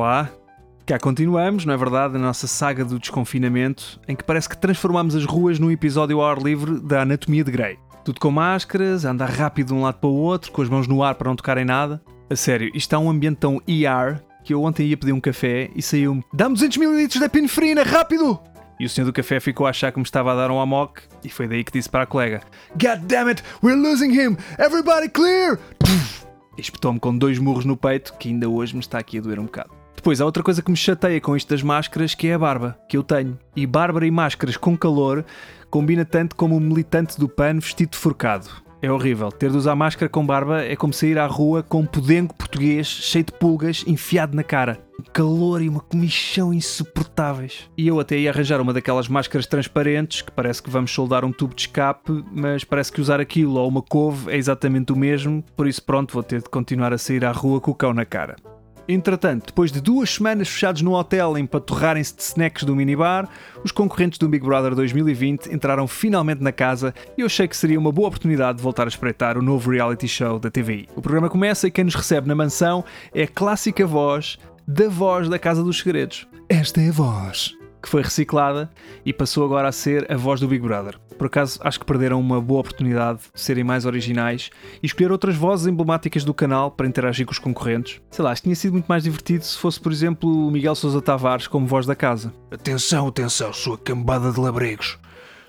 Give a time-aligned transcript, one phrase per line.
[0.00, 0.30] Olá,
[0.86, 5.14] cá continuamos, não é verdade, a nossa saga do desconfinamento, em que parece que transformamos
[5.14, 7.78] as ruas num episódio ao ar livre da Anatomia de Grey.
[8.02, 11.02] Tudo com máscaras, andar rápido de um lado para o outro, com as mãos no
[11.02, 12.00] ar para não tocar em nada.
[12.30, 15.68] A sério, isto está um ambiente tão ER que eu ontem ia pedir um café
[15.76, 18.40] e saiu-me Dá-me 200ml da pinefrina, rápido!
[18.80, 21.02] E o senhor do café ficou a achar que me estava a dar um amok
[21.22, 22.40] e foi daí que disse para a colega
[22.72, 24.38] God damn it, we're losing him!
[24.58, 25.58] Everybody clear!
[26.56, 29.44] Espetou-me com dois murros no peito que ainda hoje me está aqui a doer um
[29.44, 29.79] bocado.
[29.96, 32.78] Depois, há outra coisa que me chateia com isto das máscaras, que é a barba,
[32.88, 33.38] que eu tenho.
[33.54, 35.24] E Bárbara e máscaras com calor
[35.68, 38.48] combina tanto como o militante do PAN vestido de forcado.
[38.82, 39.30] É horrível.
[39.30, 42.86] Ter de usar máscara com barba é como sair à rua com um podengo português
[42.86, 44.78] cheio de pulgas enfiado na cara.
[44.98, 47.68] Um calor e uma comichão insuportáveis.
[47.76, 51.32] E eu até ia arranjar uma daquelas máscaras transparentes que parece que vamos soldar um
[51.32, 55.44] tubo de escape, mas parece que usar aquilo ou uma couve é exatamente o mesmo,
[55.54, 58.06] por isso pronto, vou ter de continuar a sair à rua com o cão na
[58.06, 58.36] cara.
[58.88, 63.28] Entretanto, depois de duas semanas fechados no hotel em patorrarem-se de snacks do minibar,
[63.64, 67.78] os concorrentes do Big Brother 2020 entraram finalmente na casa e eu achei que seria
[67.78, 70.88] uma boa oportunidade de voltar a espreitar o novo reality show da TVI.
[70.96, 75.28] O programa começa e quem nos recebe na mansão é a clássica voz da voz
[75.28, 76.26] da Casa dos Segredos.
[76.48, 78.70] Esta é a voz que foi reciclada
[79.04, 80.98] e passou agora a ser a voz do Big Brother.
[81.18, 84.50] Por acaso, acho que perderam uma boa oportunidade de serem mais originais
[84.82, 88.00] e escolher outras vozes emblemáticas do canal para interagir com os concorrentes.
[88.10, 90.74] Sei lá, acho que tinha sido muito mais divertido se fosse, por exemplo, o Miguel
[90.74, 92.32] Sousa Tavares como voz da casa.
[92.50, 94.98] Atenção, atenção, sua cambada de labregos.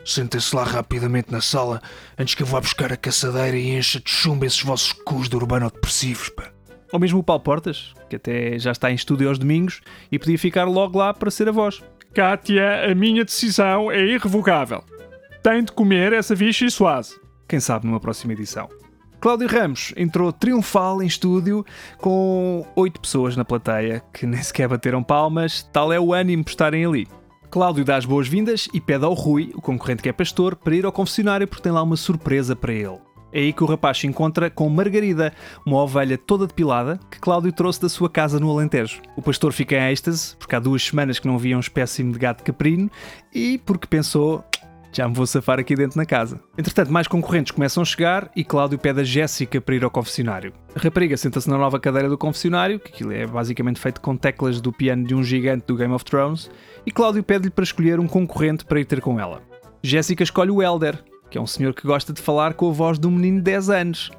[0.03, 1.81] Sentem-se lá rapidamente na sala
[2.17, 5.35] antes que eu vá buscar a caçadeira e encha de chumbo esses vossos cus de
[5.35, 6.51] urbano-depressivos, pá.
[6.91, 9.79] Ou mesmo o Paulo Portas, que até já está em estúdio aos domingos
[10.11, 11.81] e podia ficar logo lá para ser a voz.
[12.13, 14.83] Kátia, a minha decisão é irrevogável.
[15.41, 17.17] Tem de comer essa vicha e suase.
[17.47, 18.67] Quem sabe numa próxima edição.
[19.21, 21.65] Cláudio Ramos entrou triunfal em estúdio
[21.99, 26.49] com oito pessoas na plateia que nem sequer bateram palmas, tal é o ânimo por
[26.49, 27.07] estarem ali.
[27.49, 30.85] Cláudio dá as boas-vindas e pede ao Rui, o concorrente que é pastor, para ir
[30.85, 32.99] ao confessionário porque tem lá uma surpresa para ele.
[33.33, 35.33] É aí que o rapaz se encontra com Margarida,
[35.65, 39.01] uma ovelha toda depilada que Cláudio trouxe da sua casa no Alentejo.
[39.15, 42.19] O pastor fica em êxtase, porque há duas semanas que não via um espécime de
[42.19, 42.89] gato caprino
[43.33, 44.43] e porque pensou.
[44.93, 46.41] Já me vou safar aqui dentro na casa.
[46.57, 50.51] Entretanto, mais concorrentes começam a chegar e Cláudio pede a Jéssica para ir ao confessionário.
[50.75, 54.59] A rapariga senta-se na nova cadeira do confessionário, que aquilo é basicamente feito com teclas
[54.59, 56.51] do piano de um gigante do Game of Thrones,
[56.85, 59.41] e Cláudio pede-lhe para escolher um concorrente para ir ter com ela.
[59.81, 62.99] Jéssica escolhe o Elder, que é um senhor que gosta de falar com a voz
[62.99, 64.11] de um menino de 10 anos.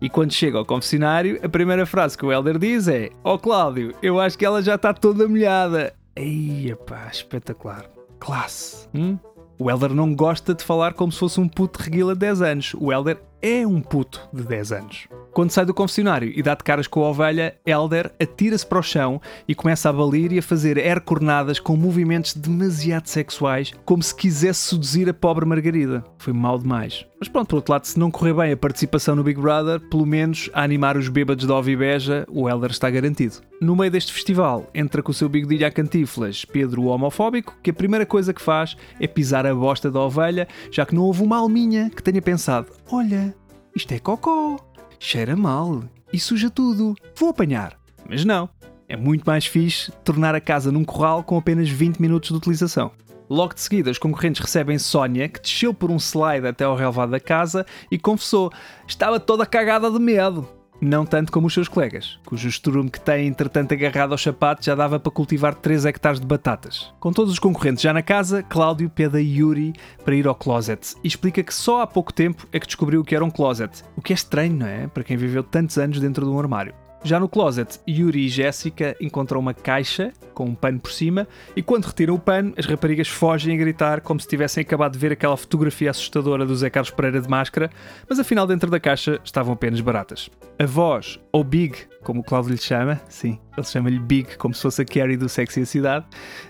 [0.00, 3.38] E quando chega ao confessionário, a primeira frase que o Elder diz é: Ó oh,
[3.38, 5.94] Cláudio, eu acho que ela já está toda molhada.
[6.14, 7.86] Eia pá, espetacular.
[8.20, 8.86] Classe.
[8.94, 9.18] Hum?
[9.58, 12.74] O Elder não gosta de falar como se fosse um puto reguila de 10 anos.
[12.78, 15.08] O Elder é um puto de 10 anos.
[15.32, 18.82] Quando sai do confessionário e dá de caras com a ovelha, Elder atira-se para o
[18.82, 24.02] chão e começa a balir e a fazer air cornadas com movimentos demasiado sexuais, como
[24.02, 26.04] se quisesse seduzir a pobre Margarida.
[26.18, 27.06] Foi mal demais.
[27.20, 30.06] Mas pronto, por outro lado, se não correr bem a participação no Big Brother, pelo
[30.06, 33.36] menos a animar os bêbados de Ovibeja, o Elder está garantido.
[33.60, 37.70] No meio deste festival, entra com o seu bigodilho a cantiflas Pedro o homofóbico, que
[37.70, 41.22] a primeira coisa que faz é pisar a bosta da ovelha, já que não houve
[41.22, 43.34] uma alminha que tenha pensado: olha,
[43.74, 44.56] isto é cocó
[44.98, 45.82] cheira mal
[46.12, 46.94] e suja tudo.
[47.16, 47.78] Vou apanhar.
[48.08, 48.48] Mas não.
[48.88, 52.90] É muito mais fixe tornar a casa num corral com apenas 20 minutos de utilização.
[53.28, 57.10] Logo de seguida, os concorrentes recebem Sónia, que desceu por um slide até ao relevado
[57.10, 58.50] da casa e confessou:
[58.86, 60.48] estava toda cagada de medo.
[60.80, 64.76] Não tanto como os seus colegas, cujo estrume que tem entretanto agarrado aos sapatos já
[64.76, 66.94] dava para cultivar 3 hectares de batatas.
[67.00, 69.72] Com todos os concorrentes já na casa, Cláudio pede a Yuri
[70.04, 73.04] para ir ao closet e explica que só há pouco tempo é que descobriu o
[73.04, 73.82] que era um closet.
[73.96, 74.86] O que é estranho, não é?
[74.86, 76.72] Para quem viveu tantos anos dentro de um armário.
[77.04, 81.62] Já no closet, Yuri e Jéssica encontram uma caixa com um pano por cima e
[81.62, 85.12] quando retiram o pano, as raparigas fogem a gritar como se tivessem acabado de ver
[85.12, 87.70] aquela fotografia assustadora do Zé Carlos Pereira de máscara,
[88.08, 90.28] mas afinal dentro da caixa estavam apenas baratas.
[90.58, 94.62] A voz, ou Big, como o Cláudio lhe chama, sim, ele chama-lhe Big como se
[94.62, 96.06] fosse a Carrie do Sexy a Cidade,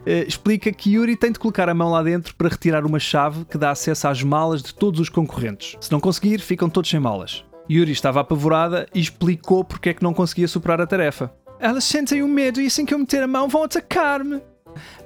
[0.07, 3.45] eh, explica que Yuri tem de colocar a mão lá dentro para retirar uma chave
[3.45, 5.77] que dá acesso às malas de todos os concorrentes.
[5.81, 7.45] Se não conseguir, ficam todos sem malas.
[7.71, 11.33] Yuri estava apavorada e explicou porque é que não conseguia superar a tarefa.
[11.61, 14.41] Elas sentem o medo e assim que eu meter a mão vão atacar-me.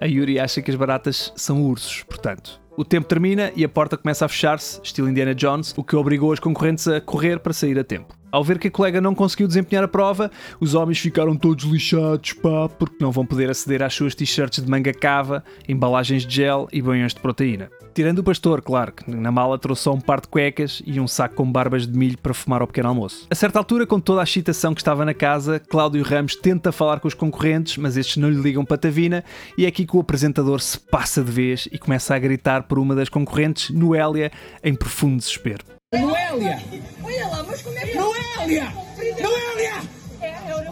[0.01, 2.61] A Yuri acha que as baratas são ursos, portanto.
[2.77, 6.33] O tempo termina e a porta começa a fechar-se, estilo Indiana Jones, o que obrigou
[6.33, 8.15] as concorrentes a correr para sair a tempo.
[8.33, 12.33] Ao ver que a colega não conseguiu desempenhar a prova, os homens ficaram todos lixados,
[12.33, 16.67] pá, porque não vão poder aceder às suas t-shirts de manga cava, embalagens de gel
[16.73, 17.69] e banhões de proteína.
[17.93, 21.07] Tirando o pastor, claro, que na mala trouxe só um par de cuecas e um
[21.07, 23.27] saco com barbas de milho para fumar ao pequeno almoço.
[23.31, 27.01] A certa altura, com toda a excitação que estava na casa, Cláudio Ramos tenta falar
[27.01, 29.23] com os concorrentes, mas estes não lhe ligam patavina
[29.59, 32.79] e é aqui que o apresentador se passa de vez e começa a gritar por
[32.79, 34.33] uma das concorrentes, Noélia,
[34.65, 35.63] em profundo desespero.
[35.95, 36.63] Noélia!
[37.05, 37.99] Olha lá, mas como é que
[38.37, 38.73] Noélia!
[39.21, 39.73] Noélia!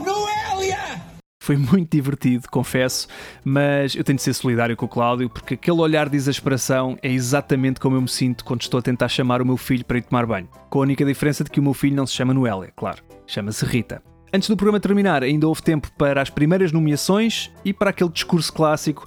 [0.05, 0.79] Noélia!
[1.43, 3.07] Foi muito divertido, confesso,
[3.45, 7.11] mas eu tenho de ser solidário com o Cláudio porque aquele olhar de exasperação é
[7.11, 10.03] exatamente como eu me sinto quando estou a tentar chamar o meu filho para ir
[10.03, 10.49] tomar banho.
[10.69, 13.65] Com a única diferença de que o meu filho não se chama Noélia, claro, chama-se
[13.65, 14.03] Rita.
[14.33, 18.53] Antes do programa terminar, ainda houve tempo para as primeiras nomeações e para aquele discurso
[18.53, 19.05] clássico: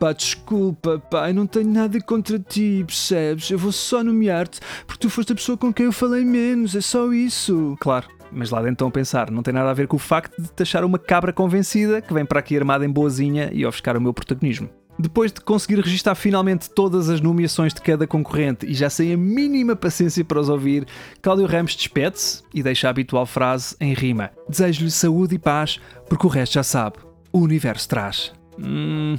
[0.00, 3.50] pá, desculpa, pai, não tenho nada contra ti, percebes?
[3.50, 6.80] Eu vou só nomear-te porque tu foste a pessoa com quem eu falei menos, é
[6.80, 7.76] só isso.
[7.80, 10.40] Claro, mas lá dentro estão a pensar, não tem nada a ver com o facto
[10.40, 13.96] de te achar uma cabra convencida que vem para aqui armada em boazinha e ofuscar
[13.96, 14.70] o meu protagonismo.
[14.98, 19.16] Depois de conseguir registar finalmente todas as nomeações de cada concorrente e já sem a
[19.16, 20.86] mínima paciência para os ouvir,
[21.20, 26.26] Cláudio Ramos despede-se e deixa a habitual frase em rima: Desejo-lhe saúde e paz, porque
[26.26, 26.96] o resto já sabe,
[27.32, 28.32] o universo traz.
[28.58, 29.16] Hum.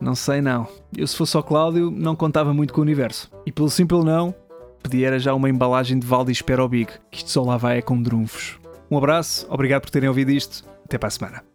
[0.00, 0.66] Não sei não.
[0.96, 3.30] Eu se fosse o Cláudio não contava muito com o universo.
[3.46, 4.34] E pelo simples não,
[4.82, 8.02] pedia era já uma embalagem de Valdis Big, que isto só lá vai é com
[8.02, 8.58] drunfos.
[8.90, 10.64] Um abraço, obrigado por terem ouvido isto.
[10.84, 11.51] Até para a semana.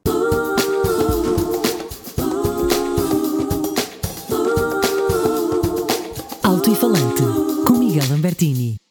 [6.68, 7.24] Alto e Falante,
[7.66, 8.87] com Miguel Lambertini.